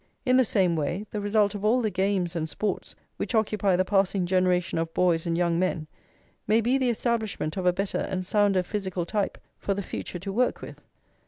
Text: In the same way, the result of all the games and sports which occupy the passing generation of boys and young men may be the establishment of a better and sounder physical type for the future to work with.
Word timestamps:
In 0.25 0.35
the 0.35 0.43
same 0.43 0.75
way, 0.75 1.05
the 1.11 1.21
result 1.21 1.53
of 1.53 1.63
all 1.63 1.79
the 1.79 1.91
games 1.91 2.35
and 2.35 2.49
sports 2.49 2.95
which 3.17 3.35
occupy 3.35 3.75
the 3.75 3.85
passing 3.85 4.25
generation 4.25 4.79
of 4.79 4.91
boys 4.95 5.27
and 5.27 5.37
young 5.37 5.59
men 5.59 5.85
may 6.47 6.59
be 6.59 6.79
the 6.79 6.89
establishment 6.89 7.55
of 7.55 7.67
a 7.67 7.71
better 7.71 7.99
and 7.99 8.25
sounder 8.25 8.63
physical 8.63 9.05
type 9.05 9.37
for 9.59 9.75
the 9.75 9.83
future 9.83 10.17
to 10.17 10.33
work 10.33 10.59
with. 10.59 10.81